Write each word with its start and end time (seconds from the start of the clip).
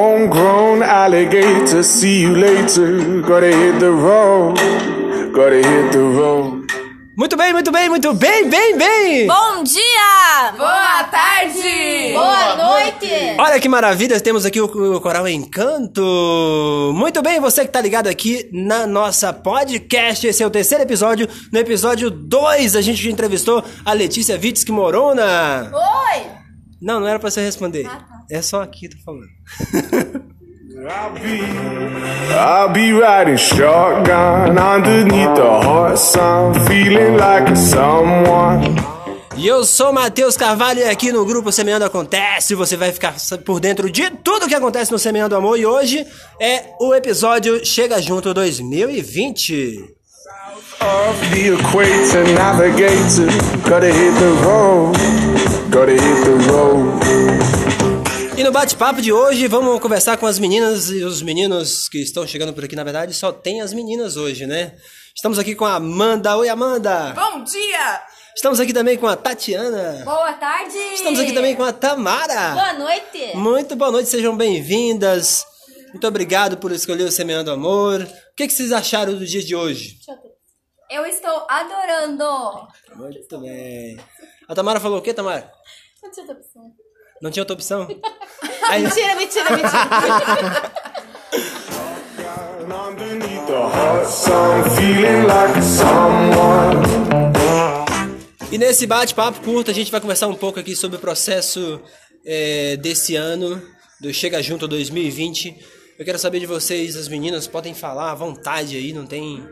Homegrown 0.00 0.82
alligator, 0.82 1.82
see 1.82 2.22
you 2.22 2.34
later. 2.34 3.20
Gotta 3.20 3.52
hit 3.52 3.78
the 3.80 3.90
road, 3.90 4.56
gotta 5.30 5.56
hit 5.56 5.92
the 5.92 5.98
road. 5.98 6.66
Muito 7.18 7.36
bem, 7.36 7.52
muito 7.52 7.70
bem, 7.70 7.90
muito 7.90 8.14
bem, 8.14 8.48
bem, 8.48 8.78
bem! 8.78 9.26
Bom 9.26 9.62
dia! 9.62 10.52
Boa 10.56 11.04
tarde! 11.04 12.14
Boa 12.14 12.56
noite! 12.56 13.36
Olha 13.38 13.60
que 13.60 13.68
maravilha, 13.68 14.18
temos 14.22 14.46
aqui 14.46 14.58
o, 14.58 14.64
o 14.64 15.00
Coral 15.02 15.28
Encanto. 15.28 16.92
Muito 16.94 17.20
bem, 17.20 17.38
você 17.38 17.66
que 17.66 17.70
tá 17.70 17.82
ligado 17.82 18.06
aqui 18.06 18.48
na 18.54 18.86
nossa 18.86 19.34
podcast, 19.34 20.26
esse 20.26 20.42
é 20.42 20.46
o 20.46 20.50
terceiro 20.50 20.82
episódio. 20.82 21.28
No 21.52 21.58
episódio 21.58 22.10
2, 22.10 22.74
a 22.74 22.80
gente 22.80 23.06
entrevistou 23.06 23.62
a 23.84 23.92
Letícia 23.92 24.38
Vitsky 24.38 24.72
Morona. 24.72 25.70
Oi! 25.74 26.22
Não, 26.80 27.00
não 27.00 27.06
era 27.06 27.18
pra 27.18 27.30
você 27.30 27.42
responder. 27.42 27.86
É 28.30 28.40
só 28.40 28.62
aqui, 28.62 28.88
tô 28.88 28.96
falando. 29.04 29.26
I'll 30.80 31.12
be, 31.12 31.42
I'll 32.32 32.68
be 32.68 32.92
riding 32.92 33.36
shotgun 33.36 34.56
underneath 34.56 35.34
the 35.34 35.42
hot 35.42 35.98
sun, 35.98 36.54
feeling 36.66 37.16
like 37.16 37.56
someone. 37.56 38.76
E 39.36 39.46
eu 39.46 39.64
sou 39.64 39.92
Matheus 39.92 40.36
Carvalho 40.36 40.80
e 40.80 40.84
aqui 40.84 41.10
no 41.10 41.24
grupo 41.24 41.50
Semeando 41.50 41.84
Acontece 41.84 42.54
você 42.54 42.76
vai 42.76 42.92
ficar 42.92 43.14
por 43.44 43.58
dentro 43.58 43.90
de 43.90 44.10
tudo 44.22 44.46
que 44.46 44.54
acontece 44.54 44.92
no 44.92 44.98
Semeando 44.98 45.34
Amor 45.34 45.58
e 45.58 45.66
hoje 45.66 46.06
é 46.38 46.64
o 46.80 46.94
episódio 46.94 47.64
Chega 47.64 48.00
Junto 48.00 48.32
2020. 48.32 49.96
Off 50.82 51.30
the 51.30 51.48
equator, 51.48 52.24
navigator, 52.32 53.28
gotta 53.68 53.92
hit 53.92 54.14
the 54.18 54.30
road, 54.44 54.96
gotta 55.70 55.92
hit 55.92 56.24
the 56.24 56.50
road. 56.50 57.09
E 58.40 58.42
no 58.42 58.50
bate-papo 58.50 59.02
de 59.02 59.12
hoje 59.12 59.46
vamos 59.46 59.78
conversar 59.80 60.16
com 60.16 60.24
as 60.24 60.38
meninas 60.38 60.88
e 60.88 61.04
os 61.04 61.20
meninos 61.20 61.90
que 61.90 61.98
estão 61.98 62.26
chegando 62.26 62.54
por 62.54 62.64
aqui, 62.64 62.74
na 62.74 62.82
verdade 62.82 63.12
só 63.12 63.30
tem 63.30 63.60
as 63.60 63.74
meninas 63.74 64.16
hoje, 64.16 64.46
né? 64.46 64.78
Estamos 65.14 65.38
aqui 65.38 65.54
com 65.54 65.66
a 65.66 65.74
Amanda. 65.74 66.34
Oi, 66.38 66.48
Amanda! 66.48 67.12
Bom 67.12 67.44
dia! 67.44 68.02
Estamos 68.34 68.58
aqui 68.58 68.72
também 68.72 68.96
com 68.96 69.06
a 69.06 69.14
Tatiana. 69.14 70.02
Boa 70.06 70.32
tarde! 70.32 70.78
Estamos 70.94 71.20
aqui 71.20 71.34
também 71.34 71.54
com 71.54 71.62
a 71.62 71.70
Tamara. 71.70 72.52
Boa 72.54 72.72
noite! 72.72 73.36
Muito 73.36 73.76
boa 73.76 73.92
noite, 73.92 74.08
sejam 74.08 74.34
bem-vindas. 74.34 75.44
Muito 75.90 76.06
obrigado 76.06 76.56
por 76.56 76.72
escolher 76.72 77.04
o 77.04 77.12
Semeando 77.12 77.50
Amor. 77.50 78.00
O 78.00 78.34
que, 78.34 78.46
que 78.46 78.54
vocês 78.54 78.72
acharam 78.72 79.18
do 79.18 79.26
dia 79.26 79.44
de 79.44 79.54
hoje? 79.54 79.98
Eu 80.88 81.04
estou 81.04 81.46
adorando! 81.46 82.68
Muito 82.96 83.38
bem. 83.38 84.00
A 84.48 84.54
Tamara 84.54 84.80
falou 84.80 85.00
o 85.00 85.02
quê, 85.02 85.12
Tamara? 85.12 85.52
Opção. 86.02 86.89
Não 87.20 87.30
tinha 87.30 87.42
outra 87.42 87.54
opção? 87.54 87.86
Aí- 88.68 88.82
Mentira, 88.84 89.14
mentira, 89.16 89.50
mentira! 89.50 90.72
E 98.50 98.58
nesse 98.58 98.86
bate-papo 98.86 99.40
curto 99.42 99.70
a 99.70 99.74
gente 99.74 99.90
vai 99.90 100.00
conversar 100.00 100.26
um 100.28 100.34
pouco 100.34 100.58
aqui 100.58 100.74
sobre 100.74 100.96
o 100.96 101.00
processo 101.00 101.80
é, 102.24 102.76
desse 102.76 103.14
ano, 103.16 103.62
do 104.00 104.12
Chega 104.12 104.42
Junto 104.42 104.66
2020. 104.66 105.56
Eu 105.98 106.04
quero 106.04 106.18
saber 106.18 106.40
de 106.40 106.46
vocês, 106.46 106.96
as 106.96 107.08
meninas, 107.08 107.46
podem 107.46 107.74
falar 107.74 108.10
à 108.10 108.14
vontade 108.14 108.76
aí, 108.76 108.92
não 108.92 109.04
tem, 109.06 109.44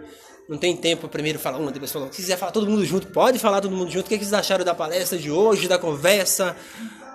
não 0.48 0.56
tem 0.56 0.74
tempo 0.76 1.06
primeiro 1.08 1.38
falar 1.38 1.58
uma, 1.58 1.70
depois 1.70 1.92
falar. 1.92 2.06
Se 2.10 2.16
quiser 2.22 2.36
falar 2.38 2.52
todo 2.52 2.66
mundo 2.68 2.84
junto, 2.84 3.06
pode 3.08 3.38
falar 3.38 3.60
todo 3.60 3.74
mundo 3.76 3.90
junto. 3.90 4.06
O 4.06 4.08
que, 4.08 4.14
é 4.14 4.18
que 4.18 4.24
vocês 4.24 4.34
acharam 4.34 4.64
da 4.64 4.74
palestra 4.74 5.18
de 5.18 5.30
hoje, 5.30 5.68
da 5.68 5.78
conversa, 5.78 6.56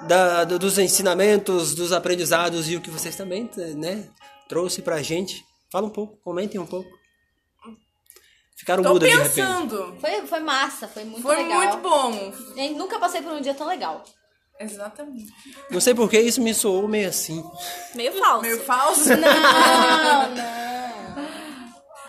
da, 0.07 0.43
do- 0.43 0.59
dos 0.59 0.77
ensinamentos, 0.77 1.73
dos 1.73 1.91
aprendizados 1.91 2.69
e 2.69 2.75
o 2.75 2.81
que 2.81 2.89
vocês 2.91 3.15
também 3.15 3.49
né, 3.75 4.07
trouxe 4.47 4.81
pra 4.81 5.01
gente? 5.01 5.43
Fala 5.71 5.87
um 5.87 5.89
pouco, 5.89 6.17
comentem 6.23 6.59
um 6.59 6.65
pouco. 6.65 6.89
Ficaram 8.55 8.83
Tô 8.83 8.89
mudas 8.93 9.09
de 9.09 9.15
repente. 9.17 9.35
pensando. 9.35 9.95
Foi, 9.99 10.27
foi 10.27 10.39
massa, 10.39 10.87
foi 10.87 11.03
muito 11.03 11.21
Foi 11.23 11.35
legal. 11.35 11.57
muito 11.57 11.78
bom. 11.78 12.33
Gente, 12.55 12.75
nunca 12.75 13.00
passei 13.00 13.22
por 13.22 13.33
um 13.33 13.41
dia 13.41 13.53
tão 13.53 13.67
legal. 13.67 14.03
Exatamente. 14.59 15.33
Não 15.69 15.81
sei 15.81 15.94
porque 15.95 16.19
isso 16.19 16.39
me 16.41 16.53
soou 16.53 16.88
meio 16.88 17.09
assim. 17.09 17.44
Meio 17.95 18.13
falso. 18.13 18.41
Meio 18.41 18.59
falso? 18.63 19.09
Não, 19.09 19.17
não. 20.29 20.72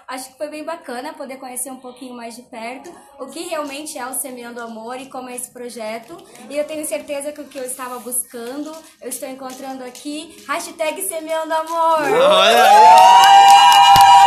Acho 0.06 0.30
que 0.32 0.38
foi 0.38 0.48
bem 0.48 0.62
bacana 0.64 1.12
poder 1.14 1.36
conhecer 1.38 1.70
um 1.70 1.76
pouquinho 1.80 2.14
mais 2.14 2.36
de 2.36 2.42
perto 2.42 2.94
o 3.18 3.26
que 3.26 3.40
realmente 3.48 3.96
é 3.98 4.06
o 4.06 4.12
Semeando 4.12 4.60
Amor 4.60 5.00
e 5.00 5.06
como 5.06 5.28
é 5.30 5.34
esse 5.36 5.50
projeto. 5.50 6.16
E 6.50 6.56
eu 6.56 6.64
tenho 6.64 6.86
certeza 6.86 7.32
que 7.32 7.40
o 7.40 7.44
que 7.44 7.58
eu 7.58 7.64
estava 7.64 7.98
buscando, 7.98 8.70
eu 9.00 9.08
estou 9.08 9.28
encontrando 9.28 9.82
aqui. 9.84 10.44
Hashtag 10.46 11.02
Semeando 11.02 11.54
Amor. 11.54 12.00
Olha 12.02 12.64
aí! 12.64 14.24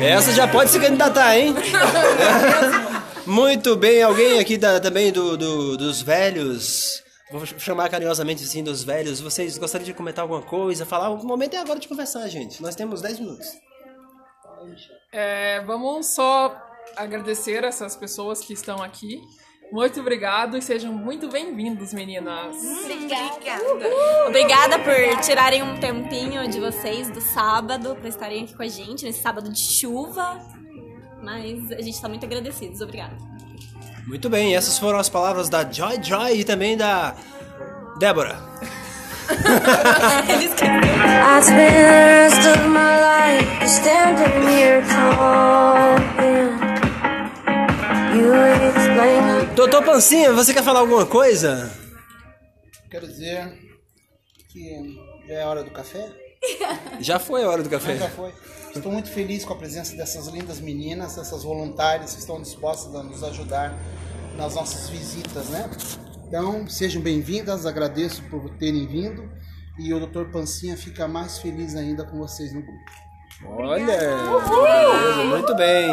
Essa 0.00 0.32
já 0.32 0.46
pode 0.48 0.70
se 0.70 0.78
candidatar, 0.80 1.36
hein? 1.36 1.54
Muito 3.26 3.76
bem, 3.76 4.02
alguém 4.02 4.38
aqui 4.38 4.56
da- 4.56 4.80
também 4.80 5.12
do, 5.12 5.36
do- 5.36 5.76
dos 5.76 6.00
velhos, 6.00 7.02
vou 7.30 7.44
chamar 7.46 7.88
carinhosamente 7.88 8.42
assim, 8.42 8.62
dos 8.62 8.82
velhos, 8.82 9.20
vocês 9.20 9.58
gostariam 9.58 9.86
de 9.86 9.94
comentar 9.94 10.22
alguma 10.22 10.42
coisa, 10.42 10.86
falar? 10.86 11.10
O 11.10 11.24
momento 11.24 11.54
é 11.54 11.58
agora 11.58 11.78
de 11.78 11.88
conversar, 11.88 12.26
gente. 12.28 12.62
Nós 12.62 12.74
temos 12.74 13.02
10 13.02 13.20
minutos. 13.20 13.46
É, 15.12 15.60
vamos 15.60 16.06
só 16.06 16.56
agradecer 16.96 17.64
essas 17.64 17.96
pessoas 17.96 18.40
que 18.40 18.52
estão 18.52 18.82
aqui. 18.82 19.20
Muito 19.70 20.00
obrigado 20.00 20.56
e 20.56 20.62
sejam 20.62 20.92
muito 20.92 21.28
bem-vindos, 21.28 21.92
meninas. 21.92 22.56
Obrigada 24.26 24.78
por 24.78 25.20
tirarem 25.22 25.62
um 25.62 25.78
tempinho 25.78 26.48
de 26.48 26.58
vocês 26.58 27.10
do 27.10 27.20
sábado 27.20 27.94
pra 27.96 28.08
estarem 28.08 28.44
aqui 28.44 28.54
com 28.54 28.62
a 28.62 28.68
gente 28.68 29.04
nesse 29.04 29.20
sábado 29.20 29.52
de 29.52 29.60
chuva. 29.60 30.40
Mas 31.22 31.70
a 31.72 31.82
gente 31.82 32.00
tá 32.00 32.08
muito 32.08 32.24
agradecidos. 32.24 32.80
Obrigada. 32.80 33.16
Muito 34.08 34.30
bem, 34.30 34.56
essas 34.56 34.78
foram 34.78 34.98
as 34.98 35.10
palavras 35.10 35.50
da 35.50 35.70
Joy 35.70 36.02
Joy 36.02 36.40
e 36.40 36.44
também 36.44 36.78
da 36.78 37.14
Débora. 37.98 38.38
I 39.30 40.48
spend 41.42 41.74
the 41.74 41.84
rest 41.84 42.48
of 42.48 42.66
my 42.68 42.96
life 42.96 43.68
standing 43.68 44.48
here 44.48 44.82
talking. 44.88 46.56
You 48.16 48.32
explain 48.74 49.46
the 49.46 49.54
Doutor 49.54 49.84
Pancinha, 49.84 50.32
você 50.32 50.54
quer 50.54 50.62
falar 50.62 50.80
alguma 50.80 51.04
coisa? 51.04 51.70
Quero 52.90 53.06
dizer 53.06 53.58
que 54.48 54.96
já 55.28 55.34
é 55.34 55.44
hora 55.44 55.62
do 55.62 55.70
café? 55.70 56.10
Já 57.00 57.18
foi 57.18 57.44
a 57.44 57.48
hora 57.48 57.62
do 57.62 57.68
café. 57.68 57.96
Já 57.96 58.08
foi. 58.08 58.32
Estou 58.74 58.92
muito 58.92 59.10
feliz 59.10 59.44
com 59.44 59.52
a 59.52 59.56
presença 59.56 59.96
dessas 59.96 60.26
lindas 60.28 60.60
meninas, 60.60 61.16
dessas 61.16 61.42
voluntárias 61.42 62.14
que 62.14 62.20
estão 62.20 62.40
dispostas 62.40 62.94
a 62.94 63.02
nos 63.02 63.24
ajudar 63.24 63.76
nas 64.36 64.54
nossas 64.54 64.88
visitas, 64.88 65.48
né? 65.48 65.68
Então, 66.26 66.68
sejam 66.68 67.00
bem-vindas, 67.00 67.66
agradeço 67.66 68.22
por 68.24 68.50
terem 68.50 68.86
vindo 68.86 69.28
e 69.78 69.94
o 69.94 70.06
Dr. 70.06 70.30
Pancinha 70.30 70.76
fica 70.76 71.08
mais 71.08 71.38
feliz 71.38 71.74
ainda 71.74 72.04
com 72.04 72.18
vocês 72.18 72.52
no 72.52 72.62
grupo. 72.62 72.90
Olha, 73.46 73.86
beleza, 73.86 75.24
muito 75.24 75.54
bem. 75.56 75.90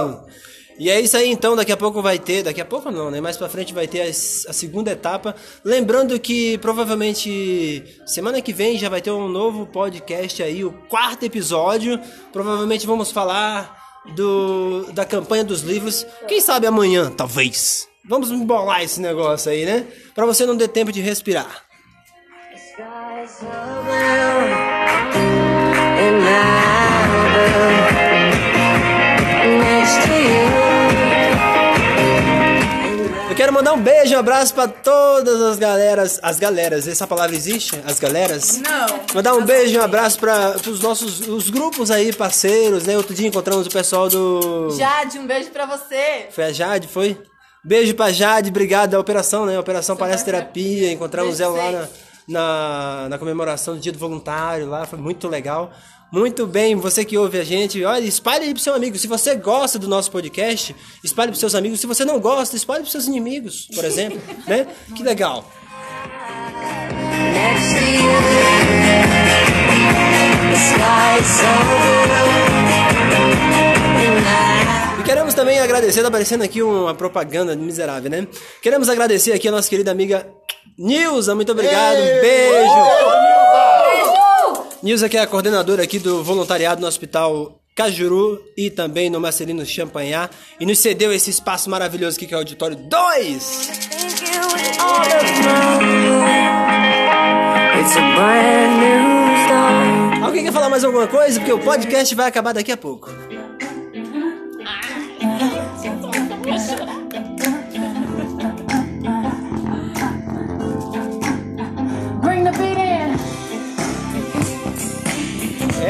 E 0.78 0.90
é 0.90 1.00
isso 1.00 1.16
aí 1.16 1.30
então, 1.30 1.56
daqui 1.56 1.72
a 1.72 1.78
pouco 1.78 2.02
vai 2.02 2.20
ter, 2.20 2.44
daqui 2.44 2.60
a 2.60 2.66
pouco 2.66 2.92
não, 2.92 3.10
né? 3.10 3.22
Mais 3.22 3.38
pra 3.38 3.48
frente 3.50 3.74
vai 3.74 3.88
ter 3.88 4.02
a, 4.02 4.10
a 4.10 4.54
segunda 4.54 4.92
etapa. 4.92 5.36
Lembrando 5.64 6.20
que 6.20 6.58
provavelmente 6.58 7.84
semana 8.06 8.42
que 8.42 8.52
vem 8.52 8.78
já 8.78 8.90
vai 8.90 9.02
ter 9.02 9.12
um 9.12 9.28
novo 9.28 9.66
podcast 9.68 10.44
aí, 10.44 10.64
o 10.64 10.72
quarto 10.90 11.24
episódio. 11.24 12.00
Provavelmente 12.34 12.86
vamos 12.86 13.12
falar 13.12 13.76
do 14.16 14.92
da 14.92 15.06
campanha 15.06 15.44
dos 15.44 15.62
livros. 15.62 16.06
Quem 16.28 16.42
sabe 16.42 16.68
amanhã, 16.68 17.10
talvez. 17.10 17.88
Vamos 18.08 18.30
embolar 18.30 18.84
esse 18.84 19.02
negócio 19.02 19.52
aí, 19.52 19.66
né? 19.66 19.88
Pra 20.14 20.26
você 20.26 20.46
não 20.46 20.58
ter 20.58 20.68
tempo 20.68 20.92
de 20.92 21.02
respirar. 21.02 21.66
skies 23.26 23.42
quero 33.46 33.54
mandar 33.54 33.74
um 33.74 33.82
beijo, 33.82 34.16
um 34.16 34.18
abraço 34.18 34.56
pra 34.56 34.68
todas 34.68 35.40
as 35.40 35.60
galeras. 35.60 36.20
As 36.24 36.40
galeras, 36.40 36.88
essa 36.88 37.06
palavra 37.06 37.36
existe? 37.36 37.80
As 37.86 38.00
galeras? 38.00 38.58
Não. 38.58 39.02
Mandar 39.14 39.36
um 39.36 39.46
beijo, 39.46 39.78
um 39.80 39.84
abraço 39.84 40.20
para 40.20 40.56
os 40.68 40.80
nossos 40.82 41.28
os 41.28 41.52
grupos 41.52 41.92
aí, 41.92 42.12
parceiros, 42.12 42.86
né? 42.86 42.98
Outro 42.98 43.14
dia 43.14 43.28
encontramos 43.28 43.68
o 43.68 43.70
pessoal 43.70 44.10
do. 44.10 44.72
Jade, 44.76 45.20
um 45.20 45.28
beijo 45.28 45.52
pra 45.52 45.68
você. 45.68 46.26
Foi 46.32 46.46
a 46.46 46.52
Jade, 46.52 46.88
foi? 46.88 47.22
Beijo 47.64 47.94
pra 47.94 48.12
Jade, 48.12 48.50
obrigado. 48.50 48.96
A 48.96 49.00
operação, 49.00 49.46
né? 49.46 49.60
Operação 49.60 49.96
Parece 49.96 50.26
Terapia. 50.26 50.92
Encontramos 50.92 51.38
Beijo 51.38 51.44
ela 51.56 51.64
lá 51.64 51.72
pra 51.72 51.88
na, 52.28 53.04
na, 53.04 53.10
na 53.10 53.18
comemoração 53.20 53.76
do 53.76 53.80
Dia 53.80 53.92
do 53.92 54.00
Voluntário 54.00 54.68
lá, 54.68 54.88
foi 54.88 54.98
muito 54.98 55.28
legal. 55.28 55.72
Muito 56.12 56.46
bem, 56.46 56.76
você 56.76 57.04
que 57.04 57.18
ouve 57.18 57.40
a 57.40 57.44
gente, 57.44 57.84
olha, 57.84 58.06
espalhe 58.06 58.46
aí 58.46 58.54
pro 58.54 58.62
seu 58.62 58.74
amigo. 58.74 58.98
Se 58.98 59.08
você 59.08 59.36
gosta 59.36 59.78
do 59.78 59.88
nosso 59.88 60.12
podcast, 60.12 60.76
espalhe 61.04 61.30
pros 61.30 61.40
seus 61.40 61.56
amigos. 61.56 61.80
Se 61.80 61.88
você 61.88 62.06
não 62.06 62.20
gosta, 62.20 62.56
espalhe 62.56 62.82
pros 62.82 62.92
seus 62.92 63.08
inimigos, 63.08 63.68
por 63.74 63.84
exemplo, 63.84 64.22
né? 64.48 64.68
Que 64.96 65.04
legal. 65.04 65.46
E 75.00 75.04
queremos 75.04 75.34
também 75.34 75.60
agradecer, 75.60 76.02
tá 76.02 76.08
aparecendo 76.08 76.44
aqui 76.44 76.62
uma 76.62 76.94
propaganda 76.94 77.56
miserável, 77.56 78.10
né? 78.10 78.28
Queremos 78.62 78.88
agradecer 78.90 79.34
aqui 79.34 79.48
a 79.48 79.52
nossa 79.52 79.70
querida 79.70 79.92
amiga 79.92 80.26
Nilza, 80.78 81.36
muito 81.36 81.52
obrigado, 81.52 81.98
um 81.98 82.22
beijo. 82.22 83.35
Nilza 84.86 85.10
que 85.10 85.18
é 85.18 85.22
a 85.22 85.26
coordenadora 85.26 85.82
aqui 85.82 85.98
do 85.98 86.24
voluntariado 86.24 86.80
no 86.80 86.86
Hospital 86.86 87.60
Cajuru 87.76 88.40
e 88.56 88.70
também 88.70 89.10
no 89.10 89.20
Marcelino 89.20 89.66
Champagnat 89.66 90.32
e 90.60 90.66
nos 90.68 90.78
cedeu 90.78 91.12
esse 91.12 91.32
espaço 91.32 91.72
maravilhoso 91.72 92.18
aqui 92.18 92.28
que 92.28 92.36
é 92.36 92.38
o 92.38 92.42
Auditório 92.42 92.76
2. 92.76 93.68
think 93.98 94.22
you 94.32 94.42
with 94.42 94.80
all 94.80 95.02
of 95.02 95.26
my 95.42 96.46
It's 97.82 97.96
a 97.98 98.02
brand 98.14 98.78
new 98.78 99.36
start. 99.46 100.24
Alguém 100.24 100.44
quer 100.44 100.52
falar 100.54 100.70
mais 100.70 100.84
alguma 100.84 101.08
coisa? 101.08 101.40
Porque 101.40 101.52
o 101.52 101.58
podcast 101.58 102.14
vai 102.14 102.28
acabar 102.28 102.54
daqui 102.54 102.72
a 102.72 102.78
pouco. 102.78 103.10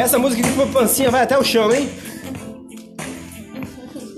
Essa 0.06 0.20
música 0.20 0.44
que 0.48 0.50
foi 0.54 0.68
pancinha 0.68 1.10
vai 1.10 1.24
até 1.24 1.36
o 1.36 1.44
chão, 1.44 1.74
hein? 1.74 1.90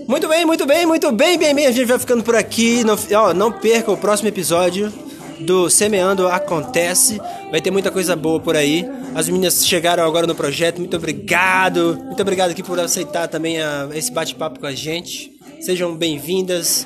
Muito 0.06 0.28
bem, 0.28 0.46
muito 0.46 0.66
bem, 0.66 0.86
muito 0.86 1.12
bem, 1.14 1.38
bem, 1.38 1.56
bem. 1.56 1.66
A 1.66 1.72
gente 1.72 1.86
vai 1.86 1.98
ficando 1.98 2.24
por 2.24 2.36
aqui. 2.36 2.84
Não, 2.84 2.98
ó, 3.16 3.34
não 3.34 3.52
perca 3.54 3.90
o 3.90 3.96
próximo 3.96 4.28
episódio 4.28 4.92
do 5.40 5.70
Semeando 5.70 6.28
Acontece. 6.28 7.22
Vai 7.52 7.62
ter 7.62 7.72
muita 7.72 7.90
coisa 7.90 8.18
boa 8.18 8.38
por 8.38 8.58
aí. 8.58 8.86
As 9.16 9.30
meninas 9.30 9.66
chegaram 9.66 10.04
agora 10.04 10.28
no 10.28 10.36
projeto. 10.36 10.80
Muito 10.80 10.98
obrigado. 10.98 11.98
Muito 12.06 12.22
obrigado 12.22 12.52
aqui 12.52 12.62
por 12.64 12.78
aceitar 12.82 13.30
também 13.30 13.62
a- 13.62 13.88
esse 13.94 14.12
bate-papo 14.12 14.60
com 14.60 14.66
a 14.66 14.74
gente. 14.76 15.32
Sejam 15.62 15.96
bem-vindas 15.96 16.86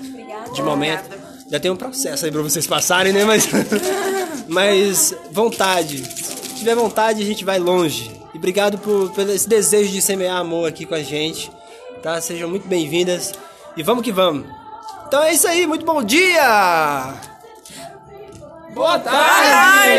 de 0.53 0.61
momento. 0.61 1.09
Já 1.51 1.59
tem 1.59 1.71
um 1.71 1.75
processo 1.75 2.23
aí 2.25 2.31
pra 2.31 2.41
vocês 2.43 2.67
passarem, 2.67 3.11
né? 3.11 3.25
Mas, 3.25 3.47
mas 4.47 5.15
vontade. 5.31 5.97
Se 6.05 6.55
tiver 6.59 6.75
vontade, 6.75 7.21
a 7.23 7.25
gente 7.25 7.43
vai 7.43 7.57
longe. 7.57 8.20
Obrigado 8.41 8.79
por, 8.79 9.11
pelo 9.11 9.31
esse 9.31 9.47
desejo 9.47 9.91
de 9.91 10.01
semear 10.01 10.37
amor 10.37 10.67
aqui 10.67 10.83
com 10.83 10.95
a 10.95 11.03
gente. 11.03 11.51
Tá? 12.01 12.19
Sejam 12.19 12.49
muito 12.49 12.67
bem-vindas. 12.67 13.33
E 13.77 13.83
vamos 13.83 14.03
que 14.03 14.11
vamos. 14.11 14.47
Então 15.05 15.21
é 15.21 15.31
isso 15.31 15.47
aí. 15.47 15.67
Muito 15.67 15.85
bom 15.85 16.01
dia! 16.01 17.13
Boa 18.73 18.97
tarde! 18.97 19.91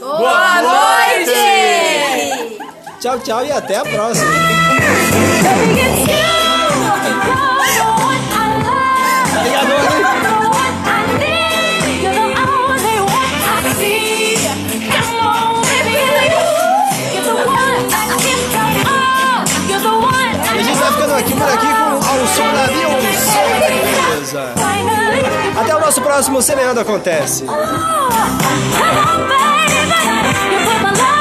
Boa 0.00 0.62
noite! 0.62 1.30
Tchau, 3.00 3.18
tchau 3.18 3.44
e 3.44 3.52
até 3.52 3.76
a 3.76 3.82
próxima. 3.82 4.30
próximo, 26.20 26.38
o 26.38 26.42
Semeando 26.42 26.80
acontece. 26.80 27.44
Oh, 27.44 27.54
baby, 29.26 31.19